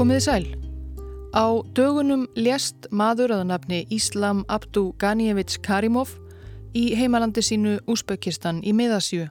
[0.00, 0.44] Komiði sæl.
[1.36, 6.14] Á dögunum lést maður að nafni Íslam Abdu Ganijevits Karimov
[6.72, 9.26] í heimalandi sínu Úsbekistan í miðasjö.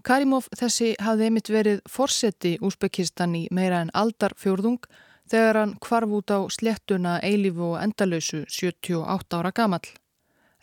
[0.00, 4.88] Karimov þessi hafði einmitt verið forseti Úsbekistan í meira en aldarfjörðung
[5.28, 9.84] þegar hann kvarf út á slettuna eilífu og endalösu 78 ára gamall.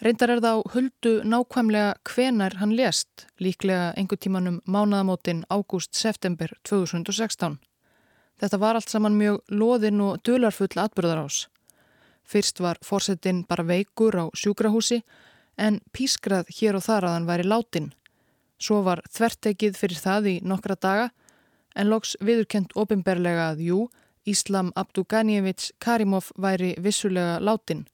[0.02, 7.62] Reyndar er það á huldu nákvæmlega hvenar hann lést, líklega einhver tímanum mánaðamótin ágúst-september 2016.
[8.42, 11.46] Þetta var allt saman mjög loðin og dularfull atbyrðar ás.
[12.26, 15.02] Fyrst var fórsetin bara veikur á sjúkrahúsi
[15.58, 17.92] en pískrað hér og þar að hann væri látin.
[18.58, 21.10] Svo var þvertekið fyrir það í nokkra daga
[21.76, 23.80] en loks viðurkent ofinberlega að jú,
[24.26, 27.86] Íslam Abduganjevits Karimov væri vissulega látin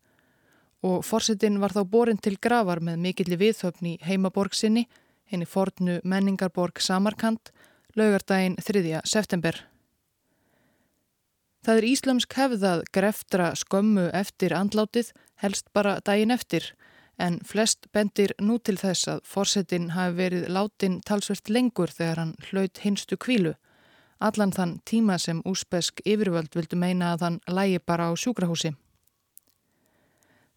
[0.87, 4.85] og fórsetin var þá borin til gravar með mikilli viðhöfn í heimaborg sinni,
[5.25, 7.51] henni fornu menningarborg Samarkand,
[7.97, 9.01] laugardaginn 3.
[9.03, 9.57] september.
[11.67, 15.09] Það er íslamsk hefðað greftra skömmu eftir andlátið,
[15.43, 16.69] helst bara daginn eftir,
[17.19, 22.31] en flest bendir nú til þess að fórsetin hafi verið látin talsvert lengur þegar hann
[22.47, 23.51] hlaut hinstu kvílu,
[24.23, 28.71] allan þann tíma sem úspesk yfirvöld vildu meina að hann lægi bara á sjúkrahúsi.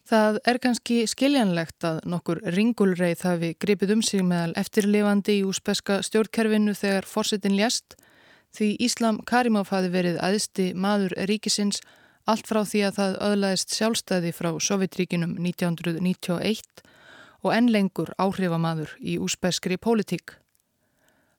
[0.07, 6.05] Það er kannski skiljanlegt að nokkur ringulreið hafi gripið um sig meðal eftirlifandi í úspeska
[6.07, 7.99] stjórnkerfinu þegar fórsetin ljast
[8.57, 11.81] því Íslam Karimov hafi verið aðsti maður ríkisins
[12.31, 16.85] allt frá því að það öðlaðist sjálfstæði frá Sovjetríkinum 1991
[17.41, 20.37] og enn lengur áhrifamaður í úspeskri pólitík.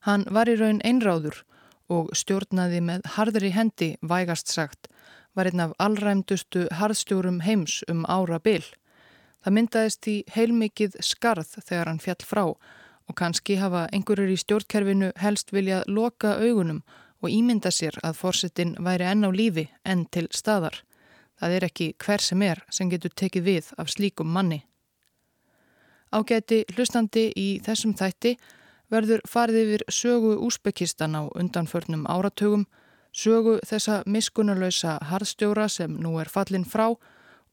[0.07, 1.43] Hann var í raun einráður
[1.91, 4.89] og stjórnaði með harðri hendi vægast sagt
[5.37, 8.63] var einn af allræmdustu harðstjórum heims um ára bil.
[9.41, 15.11] Það myndaðist í heilmikið skarð þegar hann fjall frá og kannski hafa einhverjur í stjórnkerfinu
[15.21, 20.27] helst viljað loka augunum og ímynda sér að fórsetin væri enn á lífi enn til
[20.31, 20.81] staðar.
[21.39, 24.63] Það er ekki hver sem er sem getur tekið við af slíkum manni.
[26.11, 28.35] Ágæti hlustandi í þessum þætti
[28.91, 32.65] verður farið yfir sögu Úsbekistan á undanförnum áratögum
[33.11, 36.89] sögu þessa miskunnulegsa harðstjóra sem nú er fallin frá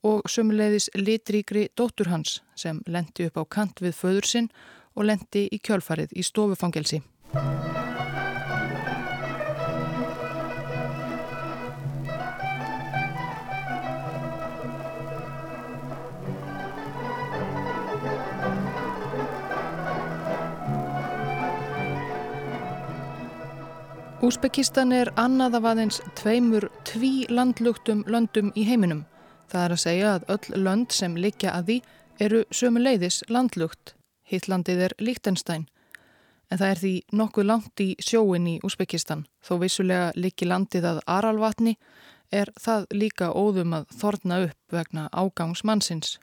[0.02, 4.52] og sömuleiðis litríkri dóttur hans sem lendi upp á kant við föður sinn
[4.94, 7.02] og lendi í kjölfarið í stofufangelsi.
[24.28, 29.06] Úsbekistan er annað af aðeins tveimur tví landlugtum löndum í heiminum.
[29.48, 31.76] Það er að segja að öll lönd sem likja að því
[32.26, 33.94] eru sömu leiðis landlugt.
[34.28, 35.64] Hittlandið er Líktenstein.
[36.52, 39.24] En það er því nokkuð langt í sjóin í Úsbekistan.
[39.40, 41.78] Þó vissulega likki landið að Aralvatni
[42.28, 46.18] er það líka óðum að þorna upp vegna ágangsmannsins.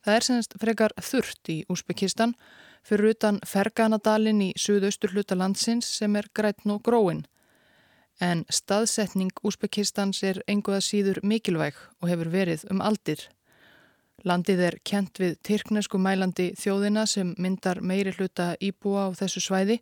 [0.00, 5.88] Það er semst frekar þurft í Úsbekistan og fyrir utan Ferganadalinn í suðaustur hluta landsins
[5.98, 7.24] sem er grætn og gróin.
[8.22, 13.26] En staðsetning Úsbekistans er enguða síður mikilvæg og hefur verið um aldir.
[14.24, 19.80] Landið er kent við Tyrknesku mælandi þjóðina sem myndar meiri hluta íbúa á þessu svæði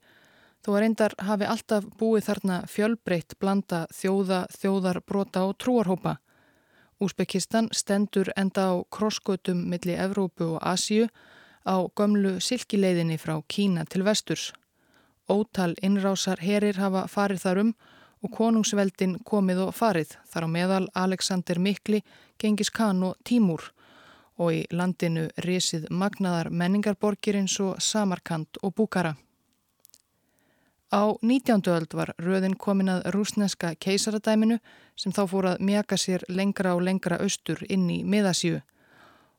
[0.65, 6.17] þó að reyndar hafi alltaf búið þarna fjölbreytt blanda þjóða, þjóðar, brota og trúarhópa.
[7.05, 11.09] Úsbekistan stendur enda á krossgötum millir Evrópu og Asíu
[11.67, 14.53] á gömlu silkileiðinni frá Kína til vesturs.
[15.29, 17.75] Ótal innrásar herir hafa farið þarum
[18.25, 22.03] og konungsveldin komið og farið þar á meðal Alexander Mikli,
[22.39, 23.71] Gengis Khan og Tímúr
[24.37, 29.15] og í landinu risið magnaðar menningarborgir eins og Samarkand og Búkara.
[30.95, 31.63] Á 19.
[31.75, 34.59] öld var röðin komin að rúsneska keisaradæminu
[34.97, 38.61] sem þá fór að mjaka sér lengra og lengra austur inn í miðasíu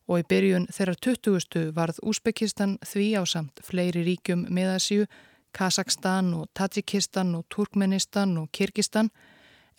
[0.07, 1.71] og í byrjun þeirra 20.
[1.75, 5.07] varð Úsbekistan því á samt fleiri ríkjum miðasíu,
[5.55, 9.09] Kazakstan og Tajikistan og Turkmenistan og Kirgistan,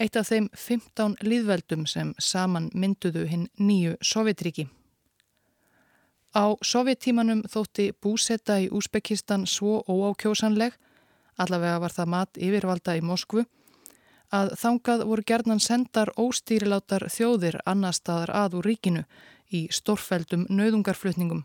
[0.00, 4.66] eitt af þeim 15 líðveldum sem saman mynduðu hinn nýju Sovjetríki.
[6.36, 10.74] Á sovjettímanum þótti búsetta í Úsbekistan svo óákjósanleg,
[11.38, 13.46] allavega var það mat yfirvalda í Moskvu,
[14.32, 19.04] að þangað voru gerðnan sendar óstýrilátar þjóðir annar staðar að úr ríkinu
[19.52, 21.44] í stórfældum nöðungarflutningum.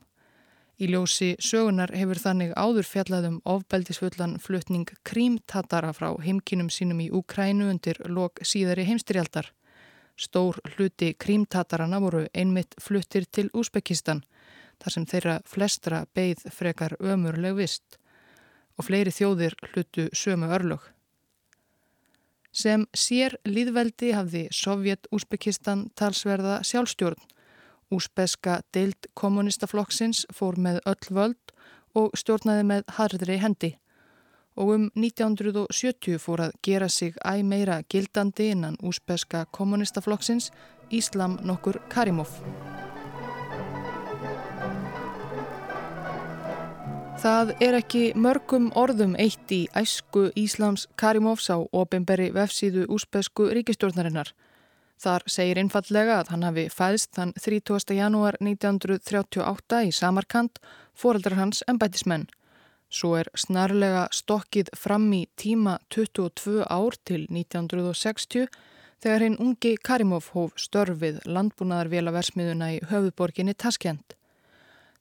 [0.81, 7.69] Í ljósi sögunar hefur þannig áður fjallaðum ofbeldisfullan flutning krímtatara frá heimkinum sínum í Úkrænu
[7.69, 9.51] undir lok síðari heimstyrjaldar.
[10.17, 14.23] Stór hluti krímtatarana voru einmitt fluttir til Úsbekistan,
[14.81, 17.99] þar sem þeirra flestra beigð frekar ömurleg vist
[18.77, 20.81] og fleiri þjóðir hlutu sömu örlög.
[22.51, 27.21] Sem sér líðveldi hafði Sovjet-Úsbekistan talsverða sjálfstjórn.
[27.91, 31.55] Úsbeska deild kommunistaflokksins fór með öll völd
[31.95, 33.71] og stjórnaði með harðri hendi.
[34.55, 40.51] Og um 1970 fór að gera sig æg meira gildandi innan úsbeska kommunistaflokksins
[40.91, 42.31] Íslam nokkur Karimov.
[47.21, 54.31] Það er ekki mörgum orðum eitt í æsku Íslams Karimovs á ofinberi vefsíðu úsbesku ríkistjórnarinnar.
[55.01, 57.95] Þar segir einfallega að hann hafi fæðst þann 30.
[57.97, 60.59] janúar 1938 í Samarkand,
[60.93, 62.27] foreldrar hans en bætismenn.
[62.91, 68.45] Svo er snarlega stokkið fram í tíma 22 ár til 1960
[69.01, 74.13] þegar hinn ungi Karimov hóf störfið landbúnaðarvélaversmiðuna í höfuborginni Taskjent.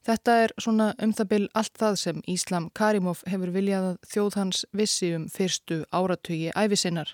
[0.01, 4.37] Þetta er svona um það byll allt það sem Íslam Karimov hefur viljað að þjóð
[4.39, 7.13] hans vissi um fyrstu áratögi æfisinnar.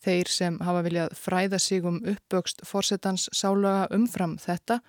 [0.00, 4.80] Þeir sem hafa viljað fræða sig um uppbögst fórsetans sálaga umfram þetta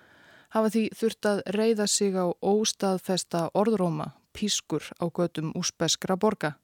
[0.52, 6.54] hafa því þurft að reyða sig á óstaðfesta orðróma, pískur á götum úsbeskra borga.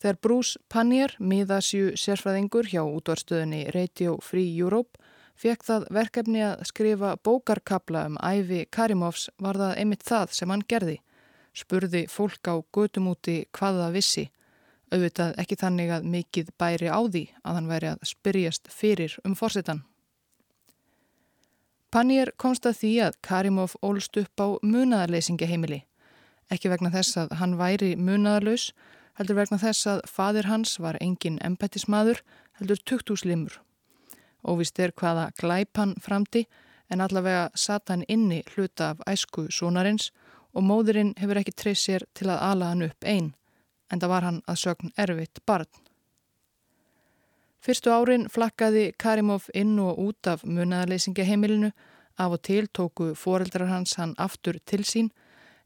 [0.00, 4.96] Þegar Bruce Pannier, miðasju sérfræðingur hjá útvarstöðunni Radio Free Europe,
[5.36, 10.64] fekk það verkefni að skrifa bókarkabla um æfi Karimovs var það einmitt það sem hann
[10.68, 10.96] gerði.
[11.52, 14.24] Spurði fólk á götumúti hvað það vissi.
[14.90, 19.36] Auðvitað ekki þannig að mikið bæri á því að hann væri að spyrjast fyrir um
[19.38, 19.84] fórsetan.
[21.90, 25.80] Pannir komst að því að Karimov ólst upp á munaðarleysingaheimili.
[26.50, 28.70] Ekki vegna þess að hann væri munaðarlaus,
[29.18, 32.22] heldur vegna þess að fadir hans var engin embættismadur,
[32.58, 33.60] heldur tukthúslimur.
[34.46, 36.46] Óvist er hvaða glæpan framti
[36.90, 40.10] en allavega satan inni hluta af æsku sonarins
[40.54, 43.34] og móðurinn hefur ekki treyst sér til að ala hann upp einn
[43.90, 45.68] en það var hann að sögn erfitt barn.
[47.60, 51.72] Fyrstu árin flakkaði Karimov inn og út af munaðarleysingaheimilinu
[52.16, 55.10] af og til tóku foreldrar hans hann aftur til sín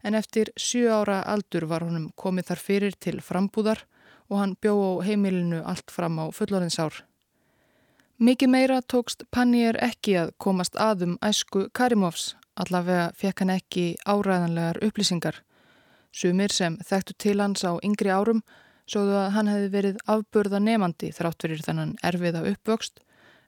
[0.03, 3.85] en eftir sjö ára aldur var honum komið þar fyrir til frambúðar
[4.29, 7.03] og hann bjó á heimilinu allt fram á fullorinsár.
[8.17, 14.79] Mikið meira tókst Pannier ekki að komast aðum æsku Karimovs, allavega fekk hann ekki áræðanlegar
[14.87, 15.41] upplýsingar.
[16.15, 18.43] Sumir sem þekktu til hans á yngri árum
[18.87, 23.01] sögðu að hann hefði verið afburða nefandi þrátt fyrir þennan erfiða uppvöxt,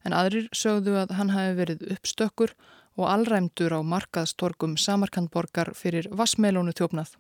[0.04, 2.54] en aðrir sögðu að hann hefði verið uppstökkur
[2.98, 7.14] og allræmdur á markaðstorgum samarkandborgar fyrir Vassmelónu þjófnað.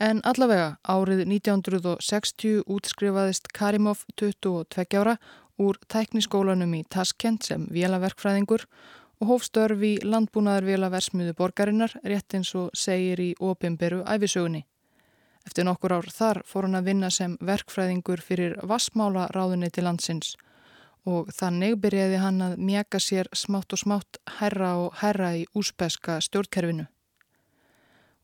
[0.00, 5.18] En allavega árið 1960 útskrifaðist Karimov 22 ára
[5.60, 8.64] úr tækniskólanum í Taskent sem vélaverkfræðingur
[9.20, 14.64] og hófstörf í landbúnaðarvélaversmiðu borgarinnar rétt eins og segir í óbimberu æfisögunni.
[15.46, 20.36] Eftir nokkur ár þar fór hann að vinna sem verkfræðingur fyrir vassmála ráðunni til landsins
[21.08, 26.18] og þannig byrjaði hann að mjaka sér smátt og smátt herra og herra í úspeska
[26.20, 26.86] stjórnkerfinu.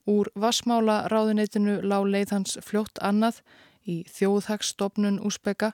[0.07, 3.41] Úr vassmála ráðunitinu lág leið hans fljótt annað
[3.85, 5.73] í þjóðhagsstofnun úspeka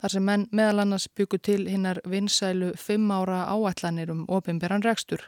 [0.00, 5.22] þar sem menn meðal annars byggu til hinnar vinsælu fimm ára áætlanir um ofinberan rekstur.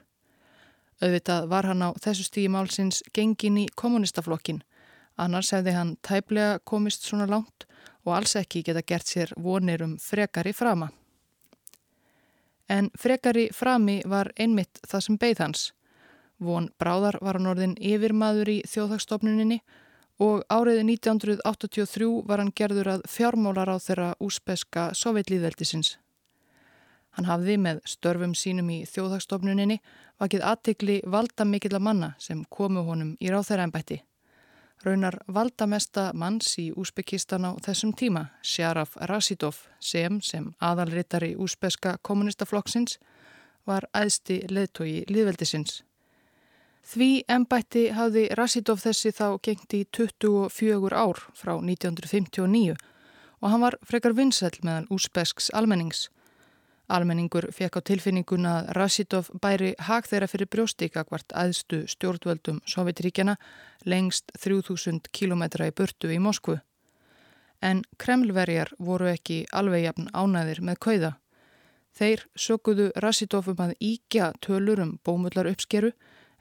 [1.03, 4.63] Auðvitað var hann á þessu stígi málsins gengin í kommunistaflokkin,
[5.17, 7.67] annars hefði hann tæplega komist svona langt
[8.05, 10.91] og alls ekki geta gert sér vonir um frekari frama.
[12.69, 15.73] En frekari frami var einmitt það sem beigð hans.
[16.43, 19.85] Von Bráðar var hann orðin yfirmaður í þjóðhagstofnuninni og
[20.49, 25.99] árið 1983 var hann gerður að fjármálar á þeirra úspeska sovjetlýðveldisins.
[27.17, 29.79] Hann hafði með störfum sínum í þjóðhagstofnuninni
[30.21, 34.03] vakið aðtikli valda mikill að manna sem komu honum í ráþæraembætti.
[34.85, 42.99] Raunar valdamesta manns í Úsbekistan á þessum tíma, Sjaraf Rasidov, sem sem aðalrittari úsbeska kommunistaflokksins,
[43.65, 45.86] var æðsti leðtogi liðveldisins.
[46.87, 52.77] Því ennbætti hafði Rasidov þessi þá gengt í 24 ár frá 1959
[53.43, 56.07] og hann var frekar vinsæl meðan úsbesks almennings.
[56.87, 63.35] Almenningur fekk á tilfinninguna að Rasidov bæri hag þeirra fyrir brjóstíka hvart aðstu stjórnvöldum Sovjetríkjana
[63.85, 66.61] lengst 3000 km í burtu í Moskvu.
[67.67, 71.13] En kremlverjar voru ekki alveg jafn ánæðir með kauða.
[71.99, 75.91] Þeir sökuðu Rasidov um að íkja tölur um bómullar uppskeru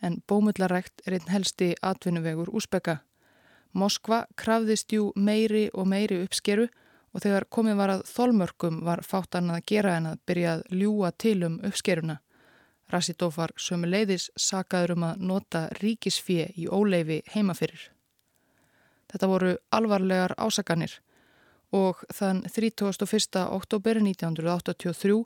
[0.01, 2.97] en bómullarækt er einn helsti atvinnuvegur úsbeka.
[3.73, 6.67] Moskva krafðist jú meiri og meiri uppskeru
[7.15, 11.11] og þegar komið var að þólmörkum var fátan að gera en að byrja að ljúa
[11.11, 12.19] til um uppskeruna.
[12.91, 17.89] Rasidov var sömu leiðis sakaður um að nota ríkisfie í óleifi heimafyrir.
[19.11, 20.99] Þetta voru alvarlegar ásakanir
[21.75, 23.41] og þann 31.
[23.49, 25.23] oktober 1983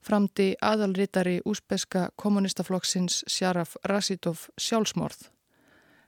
[0.00, 5.28] framdi aðalritari úsbeska kommunistaflokksins Sjaraf Rasidov sjálfsmorð.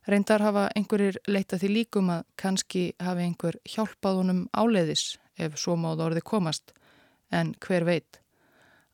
[0.09, 5.77] Reyndar hafa einhverjir leitað því líkum að kannski hafi einhver hjálpað honum áleiðis ef svo
[5.79, 6.73] máð orði komast,
[7.31, 8.19] en hver veit.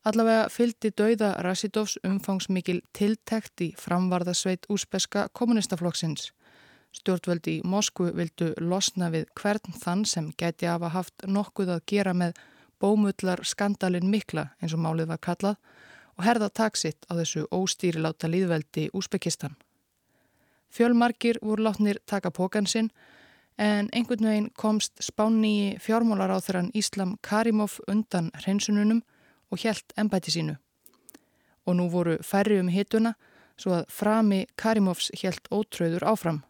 [0.06, 6.30] Allavega fyldi dauða Rasidovs umfangsmikil tiltekt í framvarðasveit úsbeska kommunistaflokksins.
[6.94, 12.14] Stjórnvöldi í Moskvu vildu losna við hvern þann sem geti hafa haft nokkuð að gera
[12.16, 12.38] með
[12.80, 15.56] bómullar skandalin mikla eins og málið var kallað
[16.18, 19.54] og herða taksitt á þessu óstýriláta líðveldi Úsbekistan.
[20.70, 22.90] Fjölmarkir voru látnir taka pókan sinn
[23.58, 29.02] en einhvern veginn komst spánni fjármólar á þeirran Íslam Karimov undan hreinsununum
[29.50, 30.58] og hjælt ennbæti sínu.
[31.66, 33.14] Og nú voru færri um hituna
[33.56, 36.42] svo að frami Karimovs hjælt ótröður áfram.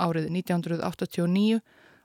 [0.00, 1.60] Árið 1989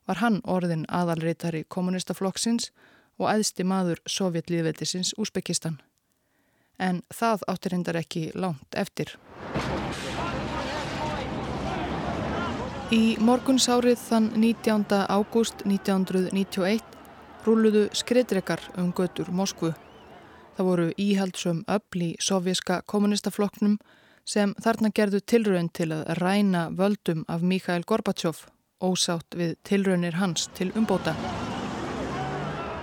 [0.07, 2.71] var hann orðin aðalreitari kommunistaflokksins
[3.19, 5.79] og æðsti maður Sovjetlíðveldisins Úsbekistan.
[6.79, 9.15] En það áttir hendar ekki langt eftir.
[12.91, 14.83] Í morgunsárið þann 19.
[15.07, 16.81] ágúst 1991
[17.45, 19.71] rúluðu skreitrekar um götur Moskvu.
[20.57, 23.77] Það voru íhaldsum öll í sovjíska kommunistaflokknum
[24.27, 28.45] sem þarna gerðu tilraun til að ræna völdum af Mikhail Gorbachev,
[28.83, 31.15] ósátt við tilraunir hans til umbóta.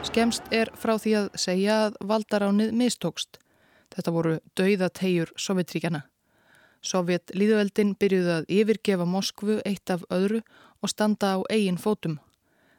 [0.07, 3.41] Skemst er frá því að segja að valdaránið mistókst.
[3.95, 6.05] Þetta voru dauðategjur Sovjetríkjana.
[6.85, 10.45] Sovjet líðveldin byrjuði að yfirgefa Moskvu eitt af öðru
[10.83, 12.19] og standa á eigin fótum.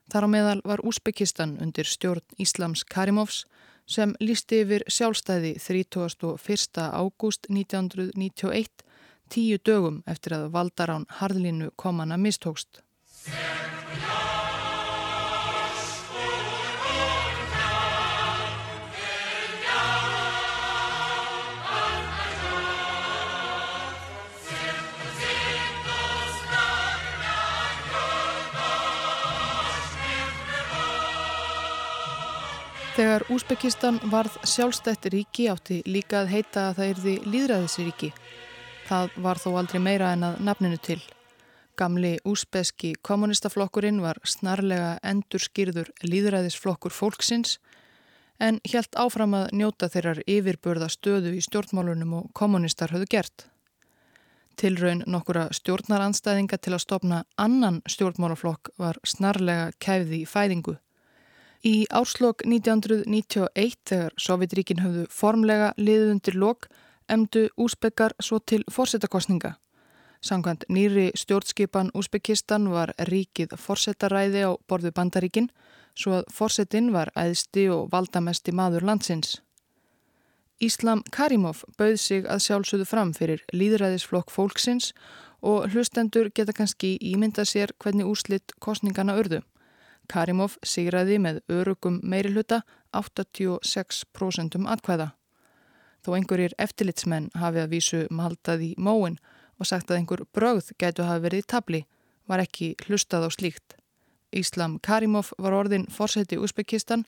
[0.09, 3.43] Þar á meðal var Úsbekistan undir stjórn Íslams Karimovs
[3.89, 6.85] sem lísti yfir sjálfstæði 31.
[6.93, 8.85] ágúst 1991
[9.29, 12.81] tíu dögum eftir að valdarán Harlínu komana mistókst.
[32.99, 38.09] Þegar Úsbekistan varð sjálfstætt ríki átti líka að heita að það erði líðræðisríki.
[38.89, 40.97] Það var þó aldrei meira en að nafninu til.
[41.79, 47.55] Gamli úsbeski kommunistaflokkurinn var snarlega endur skýrður líðræðisflokkur fólksins
[48.35, 53.47] en helt áfram að njóta þeirrar yfirbörða stöðu í stjórnmálunum og kommunistar höfðu gert.
[54.59, 60.75] Tilraun nokkura stjórnaranstæðinga til að stopna annan stjórnmálaflokk var snarlega kæfði í fæðingu.
[61.59, 66.69] Í árslokk 1991 þegar Sovjetríkin höfðu formlega liðið undir lok
[67.11, 69.57] emdu úsbekkar svo til fórsetakostninga.
[70.23, 75.51] Samkvæmt nýri stjórnskipan Úsbekistan var ríkið fórsetaræði á borðu bandaríkin
[75.99, 79.41] svo að fórsetin var æðsti og valdamesti maður landsins.
[80.63, 84.93] Íslam Karimov bauð sig að sjálfsögðu fram fyrir líðræðisflokk fólksins
[85.43, 89.43] og hlustendur geta kannski ímynda sér hvernig úrslitt kostningana örðu.
[90.09, 92.63] Karimov sigraði með örugum meirihluta
[92.97, 95.11] 86% atkvæða.
[96.03, 99.19] Þó einhverjir eftirlitsmenn hafi að vísu maldað í móin
[99.59, 101.81] og sagt að einhver brögð gætu hafi verið í tabli,
[102.27, 103.75] var ekki hlustað á slíkt.
[104.31, 107.05] Íslam Karimov var orðin fórseti Úsbekistan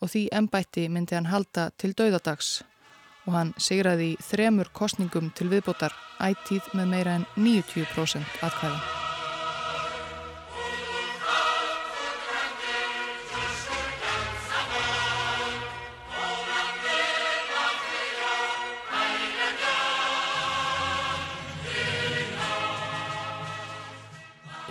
[0.00, 2.60] og því ennbætti myndi hann halda til dauðadags
[3.26, 5.96] og hann sigraði þremur kostningum til viðbótar
[6.30, 9.07] ættíð með meira en 90% atkvæða.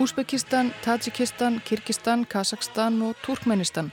[0.00, 3.92] Úsbekistan, Tajikistan, Kirgistan, Kazakstan og Turkmenistan.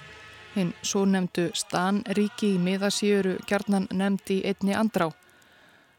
[0.55, 5.07] Hinn svo nefndu Stan-ríki í miðasíuru kjarnan nefndi einni andrá.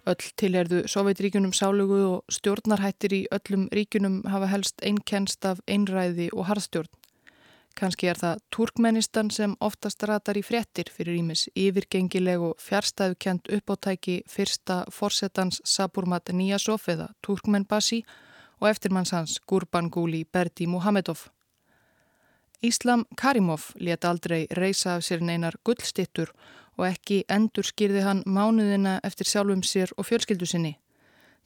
[0.07, 6.47] Öll tilherðu Sovjetríkunum sálugu og stjórnarhættir í öllum ríkunum hafa helst einnkenst af einræði og
[6.53, 6.93] harðstjórn.
[7.75, 14.21] Kanski er það Turkmenistan sem oftast ratar í fréttir fyrir ímis yfirgengileg og fjärstæðukent uppáttæki
[14.31, 18.23] fyrsta forsetans Saburmat Niyasov eða Turkmenbasi og
[18.61, 21.29] og eftirmanns hans Gurban Guli Berdi Muhammedov.
[22.63, 26.33] Íslam Karimov let aldrei reysa af sér neinar gullstittur
[26.77, 30.77] og ekki endur skýrði hann mánuðina eftir sjálfum sér og fjölskyldu sinni.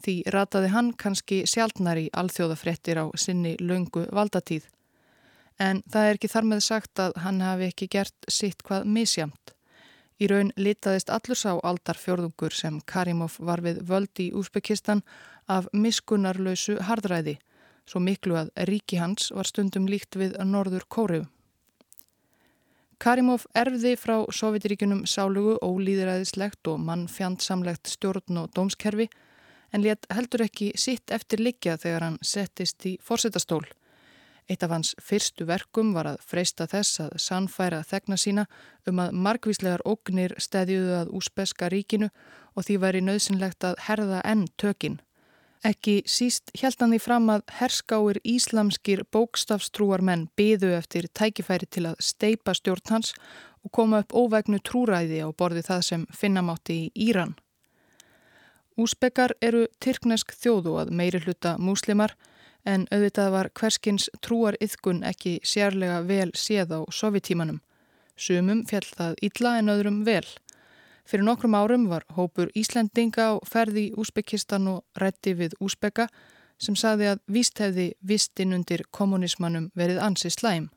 [0.01, 4.65] Því rataði hann kannski sjálfnar í alþjóðafrettir á sinni laungu valdatíð.
[5.61, 9.55] En það er ekki þar með sagt að hann hafi ekki gert sitt hvað misjamt.
[10.21, 15.01] Í raun litaðist allur sá aldar fjörðungur sem Karimov var við völdi í Úsbekistan
[15.49, 17.39] af miskunnarlausu hardræði,
[17.89, 21.29] svo miklu að ríki hans var stundum líkt við Norður Kóriðu.
[23.01, 29.09] Karimov erfði frá Sovjetiríkunum sálugu ólýðræðislegt og mannfjandsamlegt stjórn og dómskerfi
[29.73, 33.65] en let heldur ekki sitt eftir likja þegar hann settist í fórsetastól.
[34.51, 38.45] Eitt af hans fyrstu verkum var að freysta þess að sannfæra þegna sína
[38.91, 42.09] um að margvíslegar ógnir stæðjuðu að úsbeska ríkinu
[42.59, 44.99] og því væri nöðsynlegt að herða enn tökinn.
[45.63, 51.85] Ekki síst held hann því fram að herskáir íslamskir bókstafstrúar menn byðu eftir tækifæri til
[51.93, 53.13] að steipa stjórn hans
[53.63, 57.37] og koma upp óvegnu trúræði á borði það sem finnamátti í Íran.
[58.81, 62.17] Úsbekar eru tyrknesk þjóðu að meiri hluta múslimar
[62.65, 67.61] en auðvitað var hverskins trúar yðkun ekki sérlega vel séð á sovitímanum.
[68.17, 70.27] Sumum fjall það illa en öðrum vel.
[71.09, 76.07] Fyrir nokkrum árum var hópur Íslendinga á ferði í Úsbekistan og rætti við Úsbeka
[76.61, 80.69] sem saði að víst hefði vistinn undir kommunismannum verið ansi slæm.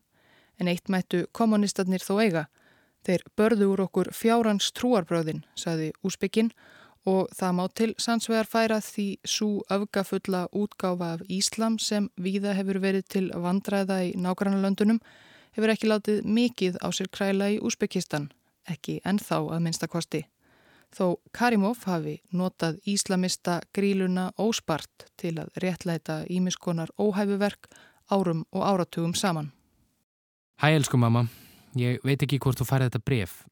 [0.60, 2.46] En eitt mættu kommunistarnir þó eiga.
[3.04, 6.54] Þeir börðu úr okkur fjárans trúarbröðin, saði Úsbekinn
[7.05, 12.79] og það má til sannsvegar færa því svo öfgafulla útgáfa af Íslam sem víða hefur
[12.79, 15.01] verið til vandræða í nágrannalöndunum
[15.55, 18.31] hefur ekki látið mikið á sér kræla í Úsbekistan,
[18.69, 20.24] ekki ennþá að minnstakosti.
[20.93, 27.67] Þó Karimov hafi notað íslamista gríluna óspart til að réttlæta ímiskonar óhæfuverk
[28.12, 29.51] árum og áratugum saman.
[30.62, 31.27] Hæ elsku mamma,
[31.75, 33.43] ég veit ekki hvort þú færði þetta bref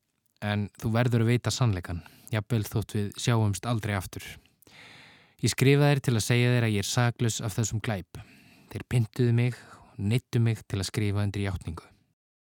[0.41, 2.01] en þú verður að veita sannleikan
[2.31, 4.25] jafnvel þótt við sjáumst aldrei aftur.
[5.41, 8.19] Ég skrifa þér til að segja þér að ég er saglus af þessum glæp.
[8.71, 11.87] Þeir pyntuðu mig og neittu mig til að skrifa undir hjáttningu.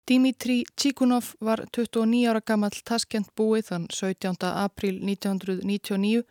[0.06, 4.38] Dimitri Tjikunov var 29 ára gammal taskjent búið þann 17.
[4.52, 6.22] april 1999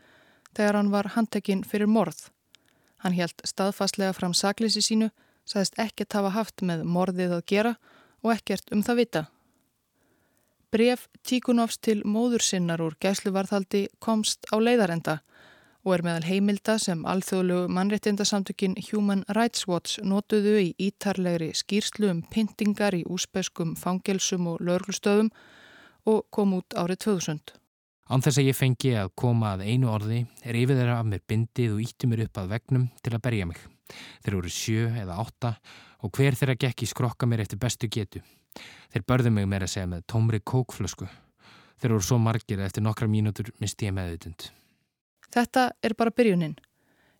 [0.54, 2.28] þegar hann var handtekinn fyrir morð.
[3.02, 5.10] Hann held staðfastlega fram saglisi sínu,
[5.44, 7.74] sagðist ekkert hafa haft með morðið að gera
[8.22, 9.24] og ekkert um það vita.
[10.74, 15.20] Bref Tíkunovs til móður sinnar úr gæsluvarðhaldi komst á leiðarenda
[15.86, 22.24] og er meðal heimilda sem alþjóðlegu mannréttindasamtökin Human Rights Watch notuðu í ítarlegri skýrslu um
[22.26, 25.30] pyntingar í úsbeskum fangelsum og lörglustöðum
[26.10, 27.54] og kom út árið 2000.
[28.10, 31.22] Án þess að ég fengi að koma að einu orði er yfir þeirra af mér
[31.22, 33.62] bindið og ítti mér upp að vegnum til að berja mig.
[34.26, 35.58] Þeir eru sjö eða átta
[36.02, 38.26] og hver þeirra gekk í skrokka mér eftir bestu getu.
[38.92, 41.08] Þeir börðu mig meira að segja með tómri kókflösku.
[41.80, 44.50] Þeir voru svo margir að eftir nokkra mínútur misti ég meðutund.
[45.34, 46.54] Þetta er bara byrjunin.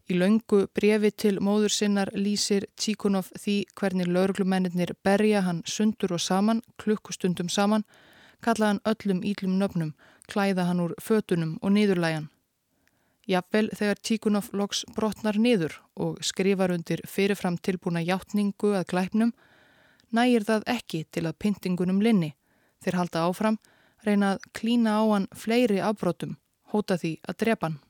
[0.05, 6.21] Í laungu brefi til móður sinnar lýsir Tíkunov því hvernig lauruglumennir berja hann sundur og
[6.21, 7.87] saman, klukkustundum saman,
[8.45, 9.95] kalla hann öllum ílum nöfnum,
[10.29, 12.29] klæða hann úr fötunum og niðurlægan.
[13.25, 19.33] Jafnvel þegar Tíkunov loks brotnar niður og skrifar undir fyrirfram tilbúna hjáttningu að glæpnum,
[20.15, 22.35] nægir það ekki til að pyntingunum linni.
[22.85, 23.59] Þeir halda áfram,
[24.05, 26.37] reyna að klína á hann fleiri afbrótum,
[26.73, 27.81] hóta því að drepa hann.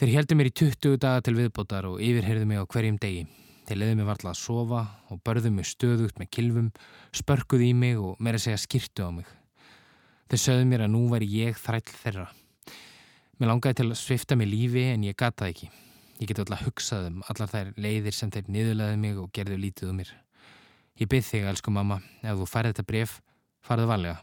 [0.00, 3.26] Þeir heldur mér í 20 daga til viðbótar og yfirherðu mig á hverjum degi.
[3.68, 4.78] Þeir leðu mig varla að sofa
[5.12, 6.70] og börðu mig stöðugt með kilvum,
[7.14, 9.28] spörkuð í mig og meira segja skýrtu á mig.
[10.32, 12.26] Þeir sögðu mér að nú væri ég þræll þeirra.
[13.38, 15.70] Mér langaði til að svifta mig lífi en ég gataði ekki.
[16.20, 19.92] Ég geti alltaf hugsað um allar þær leiðir sem þeir niðurlaði mig og gerðu lítið
[19.92, 20.10] um mér.
[21.00, 23.12] Ég byrð þig, elsku mamma, ef þú færði þetta bref,
[23.64, 24.18] farðu valega.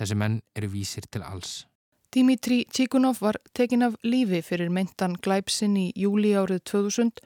[0.00, 1.66] Þessi menn eru vísir til alls.
[2.14, 7.20] Dimitri Tjikunov var tekin af lífi fyrir meintan glæpsinn í júli árið 2000,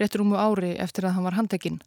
[0.00, 1.78] réttur um ári eftir að hann var handekinn.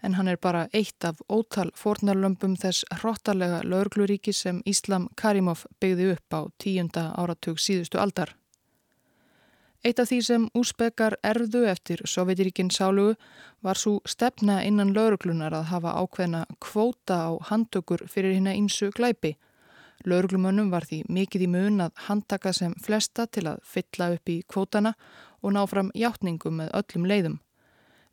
[0.00, 6.14] En hann er bara eitt af ótal fornarlömpum þess hróttalega laurgluríki sem Íslam Karimov byggði
[6.14, 8.39] upp á tíunda áratug síðustu aldar.
[9.80, 13.14] Eitt af því sem úsbekar erðu eftir Sovjetiríkinn sálugu
[13.64, 19.38] var svo stefna innan lauruglunar að hafa ákveðna kvóta á handtökur fyrir hérna ímsu glæpi.
[20.04, 24.42] Lauruglumönnum var því mikið í mun að handtaka sem flesta til að fylla upp í
[24.52, 24.92] kvótana
[25.40, 27.38] og ná fram hjáttningum með öllum leiðum.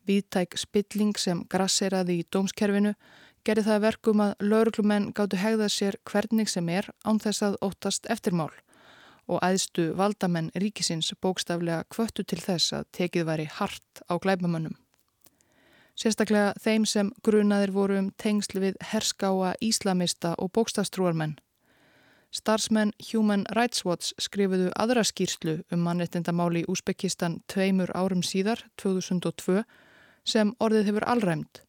[0.08, 2.94] Víðtæk spilling sem grasseraði í dómskerfinu
[3.44, 8.08] gerði það verkum að lauruglumenn gáttu hegða sér hvernig sem er án þess að óttast
[8.08, 8.54] eftirmál
[9.28, 14.78] og æðstu valdamenn ríkisins bókstaflega kvöttu til þess að tekið væri hart á glæbamönnum.
[15.98, 21.38] Sérstaklega þeim sem grunaðir voru um tengsl við herskáa íslamista og bókstafstrúarmenn.
[22.32, 29.64] Starsmenn Human Rights Watch skrifuðu aðra skýrslu um mannrettindamáli í Úsbekistan tveimur árum síðar, 2002,
[30.28, 31.64] sem orðið hefur allræmt.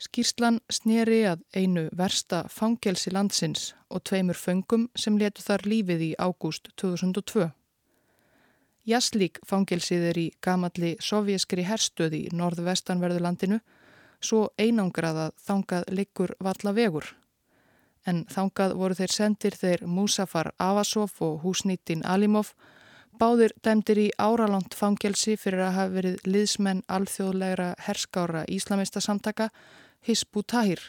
[0.00, 6.10] Skýrslan sneri að einu versta fangelsi landsins og tveimur föngum sem letu þar lífið í
[6.16, 7.50] ágúst 2002.
[8.88, 13.60] Jaslík fangelsið er í gamalli sovjeskri herstöði í norðvestanverðu landinu,
[14.24, 17.16] svo einangrað að þangað liggur valla vegur.
[18.06, 22.54] en þangað voru þeir sendir þeir Musafar Avasov og Húsnýttin Alimov
[23.20, 29.50] báðir dæmdir í áralant fangelsi fyrir að hafa verið liðsmenn alþjóðlegra herskára íslamista samtaka
[30.06, 30.80] Hisbu Tahir.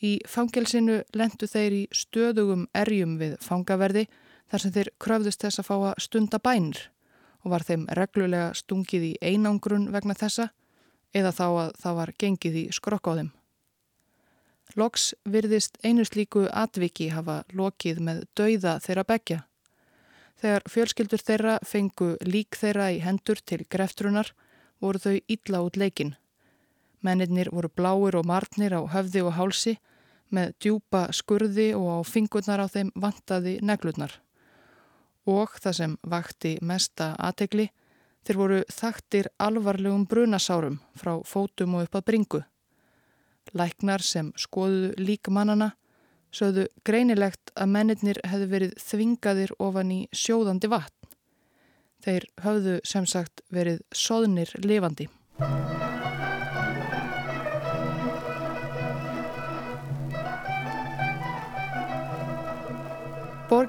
[0.00, 4.06] Í fangelsinu lendu þeir í stöðugum erjum við fangaverði
[4.50, 6.80] þar sem þeir kröfðust þess að fá að stunda bænir
[7.42, 10.50] og var þeim reglulega stungið í einangrun vegna þessa
[11.16, 13.30] eða þá að það var gengið í skrokk á þeim.
[14.78, 19.40] Loks virðist einu slíku atviki hafa lokið með dauða þeirra begja.
[20.40, 24.30] Þegar fjölskyldur þeirra fengu lík þeirra í hendur til greftrunar
[24.80, 26.14] voru þau illa út leikin.
[27.00, 29.76] Mennirnir voru bláir og marnir á höfði og hálsi
[30.30, 34.12] með djúpa skurði og á fingurnar á þeim vantaði neglurnar.
[35.26, 37.70] Og það sem vakti mesta aðtegli,
[38.24, 42.42] þeir voru þaktir alvarlegum brunasárum frá fótum og upp að bringu.
[43.56, 45.72] Læknar sem skoðuðu líkmannana
[46.30, 50.96] sögðu greinilegt að mennirnir hefðu verið þvingaðir ofan í sjóðandi vatn.
[52.00, 55.10] Þeir höfðu sem sagt verið soðnir lifandi.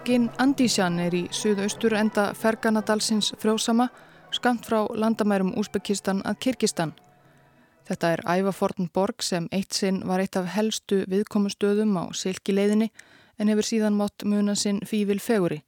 [0.01, 3.85] Borgin Andísjan er í suðaustur enda Ferganadalsins frjósama
[4.33, 6.93] skamt frá landamærum Úsbekistan að Kirkistan.
[7.85, 12.87] Þetta er ævaforn borg sem eitt sinn var eitt af helstu viðkomustöðum á silkileiðinni
[13.37, 15.59] en hefur síðan mátt muna sinn fívil feguri.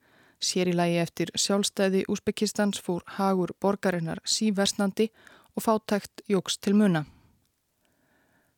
[0.42, 5.12] Sér í lagi eftir sjálfstæði Úsbekistans fór hagur borgarinnar síversnandi
[5.54, 7.06] og fátækt jóks til muna.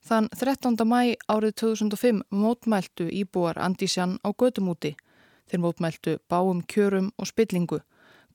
[0.08, 0.80] Þann 13.
[0.88, 4.96] mæ árið 2005 mótmæltu íbúar Andísjan á gödumúti
[5.50, 7.82] Þeir mótmæltu báum kjörum og spillingu,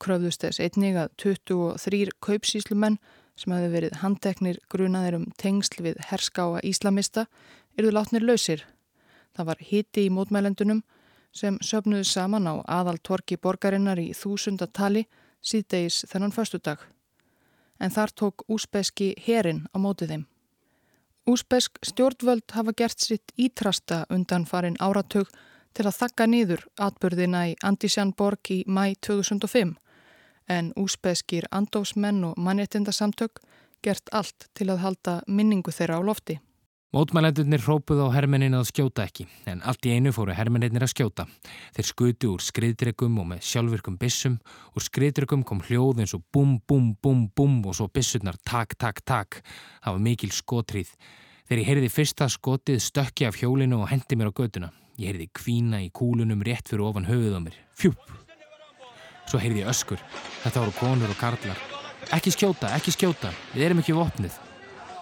[0.01, 3.01] kröfðust þess einnig að 23 kaupsíslumenn
[3.41, 7.27] sem hefði verið handteknir grunaðir um tengsl við herskáa íslamista
[7.77, 8.65] eruðu látnir lausir.
[9.37, 10.83] Það var hiti í mótmælendunum
[11.33, 15.07] sem söpnuðu saman á aðaltorki borgarinnar í þúsundatali
[15.41, 16.83] síðdeis þennan förstudag.
[17.81, 20.25] En þar tók úsbeski herin á mótið þeim.
[21.31, 25.31] Úsbesk stjórnvöld hafa gert sitt ítrasta undan farin áratug
[25.75, 29.77] til að þakka niður atbyrðina í Andisjanborg í mæ 2005
[30.51, 33.43] en úsbeskir andósmenn og mannréttindasamtök
[33.85, 36.41] gert allt til að halda minningu þeirra á lofti.
[36.91, 41.29] Mótmælendurnir hrópuð á hermennin að skjóta ekki, en allt í einu fóru hermennir að skjóta.
[41.77, 44.41] Þeir skutu úr skriðdregum og með sjálfvirkum bissum.
[44.75, 49.05] Úr skriðdregum kom hljóð eins og bum, bum, bum, bum og svo bissurnar tak, tak,
[49.07, 49.39] tak.
[49.85, 50.91] Það var mikil skotrýð.
[51.47, 54.75] Þegar ég heyrði fyrsta skotið stökki af hjólinu og hendi mér á göduna.
[54.99, 57.57] Ég heyrði kvína í kúlunum rétt fyrir ofan höfuð á mér.
[57.79, 58.01] Fjúp!
[59.31, 60.01] Svo heyrði ég öskur.
[60.43, 61.61] Þetta voru konur og karlar.
[62.17, 63.31] Ekki skjóta, ekki skjóta.
[63.55, 64.35] Við erum ekki vopnið.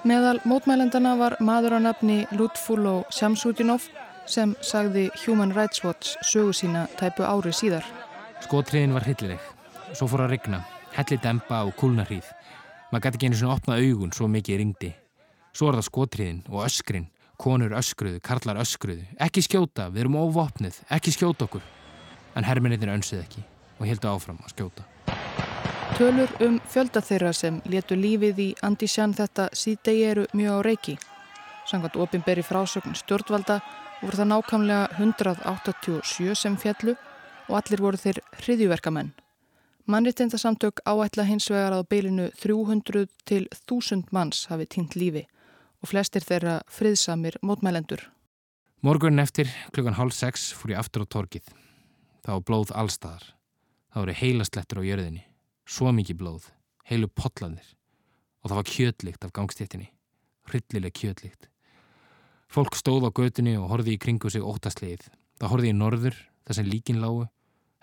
[0.07, 3.88] Meðal mótmælendana var maður á nafni Lutfulo Shamsudinov
[4.29, 7.87] sem sagði Human Rights Watch sögu sína tæpu ári síðar.
[8.44, 9.40] Skotriðin var hillileg.
[9.96, 10.62] Svo fór að regna.
[10.94, 12.29] Helli dempa og kúlnarhríð.
[12.92, 14.92] Maður gæti ekki einu svona opna augun svo mikið ringdi.
[15.53, 19.05] Svo var það skotriðin og öskrin Konur öskruðu, karlar öskruðu.
[19.22, 21.62] Ekki skjóta, við erum óvopnið, ekki skjóta okkur.
[22.35, 23.44] En herminnitin önsið ekki
[23.79, 24.87] og hildu áfram að skjóta.
[25.94, 30.96] Tölur um fjölda þeirra sem letu lífið í Andísjan þetta síðdegi eru mjög á reiki.
[31.70, 33.61] Sangat ofinberi frásögn stjórnvalda
[34.03, 36.98] voru það nákvæmlega 187 sem fjallu
[37.46, 39.14] og allir voru þeir hriðjuverkamenn.
[39.87, 45.29] Mannritindasamtök áætla hins vegar á beilinu 300 til 1000 manns hafi týnt lífi
[45.83, 48.03] og flestir þeirra friðsamir mótmælendur.
[48.83, 51.49] Morgun eftir klukkan hálf sex fór ég aftur á torkið.
[52.23, 53.25] Það var blóð allstaðar.
[53.91, 55.25] Það voru heilaslettur á jörðinni.
[55.69, 56.49] Svo mikið blóð,
[56.88, 57.75] heilu potlanir.
[58.43, 59.88] Og það var kjötlikt af gangstéttinni.
[60.49, 61.49] Hryllileg kjötlikt.
[62.49, 65.09] Fólk stóð á götunni og horfi í kringu sig óttasleið.
[65.38, 67.27] Það horfi í norður, þar sem líkin lágu.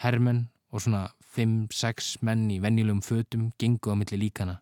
[0.02, 4.62] Hermenn og svona 5-6 menn í vennilegum fötum gengu á milli líkana.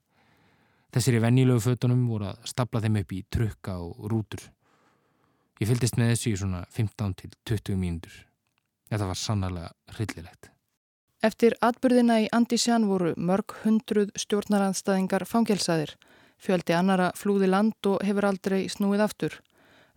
[0.94, 4.44] Þessir í venjulegu fötunum voru að stapla þeim upp í trukka og rútur.
[5.62, 8.14] Ég fyldist með þessu í svona 15 til 20 mínútur.
[8.92, 10.52] Þetta var sannarlega hryllilegt.
[11.24, 15.96] Eftir atbyrðina í Andísjan voru mörg hundruð stjórnaranstæðingar fangelsaðir.
[16.38, 19.40] Fjöldi annara flúði land og hefur aldrei snúið aftur.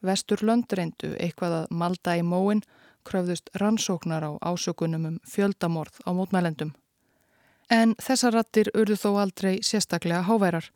[0.07, 2.63] Vestur lönd reyndu eitthvað að malda í móin
[3.07, 6.73] kröfðust rannsóknar á ásökunum um fjöldamorð á mótmælendum.
[7.71, 10.71] En þessar rattir urðu þó aldrei sérstaklega háværar.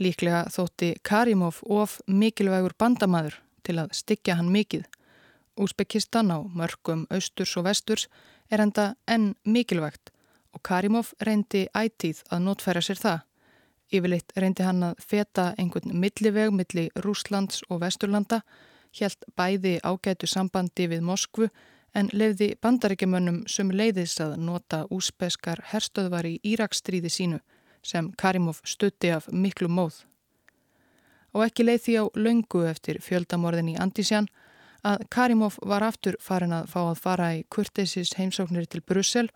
[0.00, 3.34] Líklega þótti Karimov of mikilvægur bandamaður
[3.66, 4.86] til að styggja hann mikið.
[5.60, 8.06] Úsbekistan á mörgum austurs og vesturs
[8.48, 10.08] er enda enn mikilvægt
[10.56, 13.20] og Karimov reyndi ætíð að notfæra sér það.
[13.92, 18.40] Yfirleitt reyndi hann að feta einhvern milliveg milli Rúslands og Vesturlanda
[19.00, 21.50] helt bæði ágætu sambandi við Moskvu
[21.94, 27.40] en lefði bandarækjumönnum sem leiðis að nota úspeskar herstöðvar í Íraksstríði sínu
[27.82, 30.04] sem Karimov stutti af miklu móð.
[31.34, 34.28] Og ekki leið því á laungu eftir fjöldamorðin í Andisjan
[34.82, 39.28] að Karimov var aftur farin að fá að fara í kurteisis heimsóknir til Brussel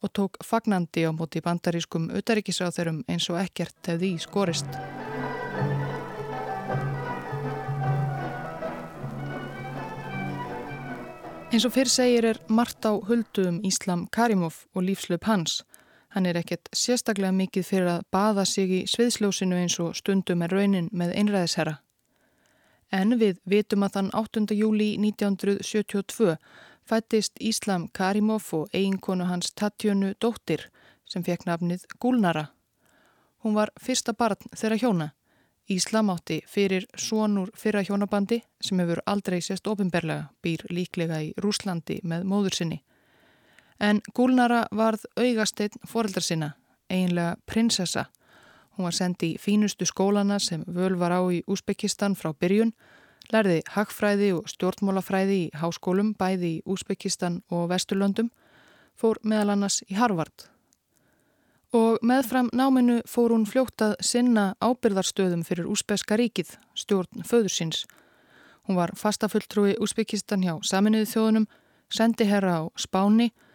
[0.00, 4.80] og tók fagnandi á móti bandarískum utaríkisáþurum eins og ekkert hefði í skorist.
[11.50, 15.64] Eins og fyrr segir er margt á huldu um Íslam Karimov og lífslöp hans.
[16.10, 20.50] Hann er ekkert sérstaklega mikið fyrir að baða sig í sviðsljósinu eins og stundum er
[20.50, 21.76] raunin með einræðisherra.
[22.90, 24.56] En við vitum að þann 8.
[24.58, 26.34] júli 1972
[26.90, 30.66] fættist Íslam Karimov og eiginkonu hans Tatjönu Dóttir
[31.06, 32.48] sem fekk nafnið Gúlnara.
[33.44, 35.10] Hún var fyrsta barn þeirra hjóna.
[35.70, 42.00] Íslam átti fyrir svonur fyrra hjónabandi sem hefur aldrei sést ofinberlega, býr líklega í Rúslandi
[42.02, 42.80] með móður sinni.
[43.80, 46.54] En Gúlnara varð augasteinn foreldrar sinna,
[46.90, 48.10] eiginlega prinsessa
[48.80, 52.70] Hún var sendið í fínustu skólana sem völ var á í Úsbekistan frá byrjun,
[53.28, 58.30] lærði hagfræði og stjórnmólafræði í háskólum bæði í Úsbekistan og Vesturlöndum,
[58.96, 60.46] fór meðal annars í Harvard.
[61.76, 67.84] Og meðfram náminu fór hún fljóttað sinna ábyrðarstöðum fyrir Úsbeska ríkið, stjórn föðursins.
[68.64, 71.50] Hún var fastafulltrúi Úsbekistan hjá saminuðu þjóðunum,
[71.92, 73.49] sendi herra á Spáni og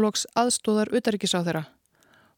[0.00, 1.66] loks aðstóðar utarikis á þeirra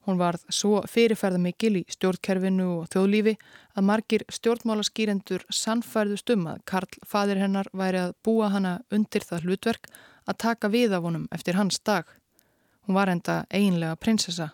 [0.04, 3.32] Hún varð svo fyrirferðamikil í stjórnkerfinu og þjóðlífi
[3.72, 9.48] að margir stjórnmálaskýrendur sannfærðust um að Karl fadir hennar væri að búa hana undir það
[9.48, 9.88] hlutverk
[10.28, 12.04] að taka við af honum eftir hans dag.
[12.84, 14.50] Hún var enda eiginlega prinsessa.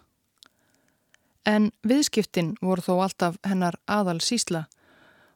[1.44, 4.68] En viðskiptin voru þó alltaf hennar aðal sísla.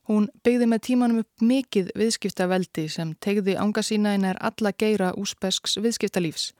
[0.07, 5.11] Hún byggði með tímanum upp mikið viðskiptaveldi sem tegði ánga sína en er alla geira
[5.18, 6.53] úsbesks viðskiptalífs.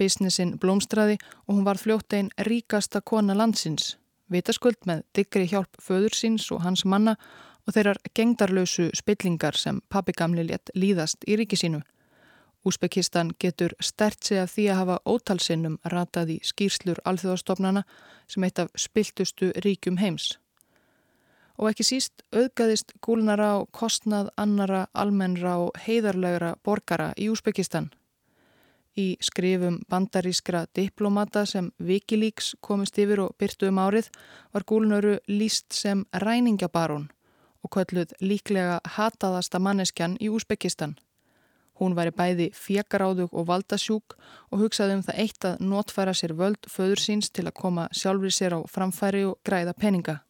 [0.00, 3.98] Businessin blómstraði og hún var fljótt einn ríkasta kona landsins,
[4.32, 7.16] vitaskuld með diggri hjálp föður síns og hans manna
[7.66, 11.82] og þeirrar gengdarlausu spillingar sem pappi gamli létt líðast í ríki sínu.
[12.64, 17.84] Úsbekistan getur stert sig af því að hafa ótalsinnum ratað í skýrslur alþjóðastofnana
[18.28, 20.34] sem eitt af spiltustu ríkjum heims.
[21.60, 27.90] Og ekki síst auðgæðist gúlnara og kostnað annara, almennra og heiðarlegra borgara í Úsbekistan
[29.00, 34.10] Í skrifum bandarískra diplomata sem Wikileaks komist yfir og byrtu um árið
[34.52, 37.06] var Gúlnöru líst sem ræningabarón
[37.64, 40.96] og kölluð líklega hataðasta manneskjan í Úsbekistan.
[41.80, 44.16] Hún væri bæði fjekaráðug og valdasjúk
[44.50, 48.34] og hugsaði um það eitt að notfæra sér völd föður síns til að koma sjálfur
[48.36, 50.20] sér á framfæri og græða peninga.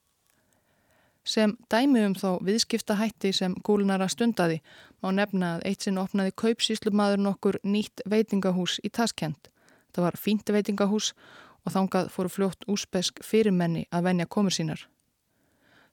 [1.31, 4.57] Sem dæmi um þá viðskiptahætti sem gúlnara stundaði
[5.03, 9.51] má nefna að eitt sinn opnaði kaupsíslumadur nokkur nýtt veitingahús í Taskent.
[9.95, 11.13] Það var fínt veitingahús
[11.63, 14.83] og þángað fóru fljótt úspesk fyrirmenni að venja komur sínar.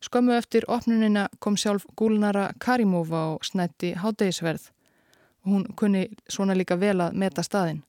[0.01, 4.71] Skömmu eftir opnunina kom sjálf gúlnara Karimova og snætti hádegisverð
[5.47, 7.83] hún kunni svona líka vel að meta staðin.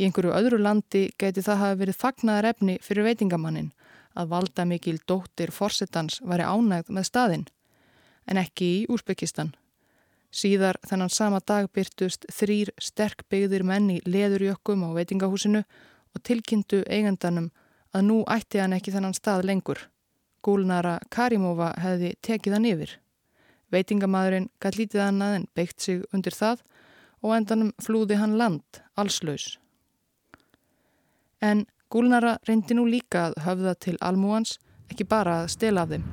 [0.00, 3.70] Í einhverju öðru landi geti það hafi verið fagnaðar efni fyrir veitingamannin
[4.18, 7.46] að valda mikil dóttir forsetans væri ánægð með staðinn,
[8.26, 9.54] en ekki í Úsbyggistan.
[10.30, 15.64] Síðar þennan sama dag byrtust þrýr sterk byggðir menn í leðurjökkum á veitingahúsinu
[16.14, 17.50] og tilkynntu eigandanum
[17.94, 19.80] að nú ætti hann ekki þennan stað lengur.
[20.46, 22.92] Gúlnara Karimova hefði tekið hann yfir.
[23.74, 26.62] Veitingamadurinn gæt lítið annað en beitt sig undir það
[27.20, 29.58] og endanum flúði hann land, allslaus.
[31.42, 34.52] En Gúlnara reyndi nú líka að höfða til almúans,
[34.92, 36.04] ekki bara að stela af þeim.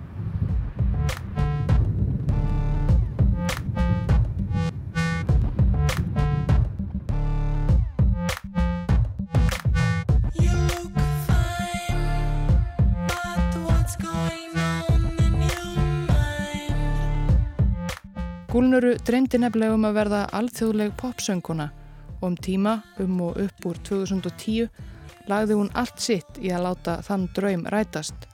[18.49, 21.69] Gúlnuru dreymdi nefnilega um að verða alþjóðleg popsönguna
[22.17, 24.95] og um tíma um og upp úr 2010
[25.27, 28.27] lagði hún allt sitt í að láta þann draum rætast.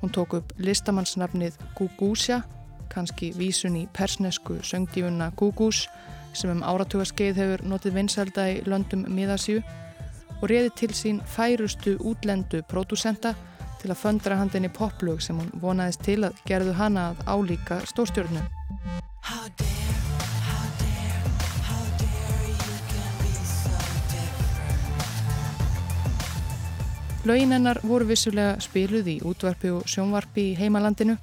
[0.00, 2.42] Hún tók upp listamannsnafnið Gugúsja,
[2.92, 5.86] kannski vísun í persnesku söngdífuna Gugús
[6.36, 9.58] sem um áratugaskeið hefur notið vinsælda í löndum miðasjú
[10.38, 13.34] og réði til sín færustu útlendu pródusenta
[13.82, 18.46] til að föndra handinni poplög sem hún vonaðist til að gerðu hana að álíka stórstjórnu.
[27.28, 31.18] Laugin hennar voru vissulega spiluð í útvarpi og sjónvarpi í heimalandinu,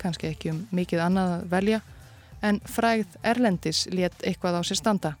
[0.00, 1.80] kannski ekki um mikið annað að velja,
[2.40, 5.12] en fræð Erlendis let eitthvað á sér standa.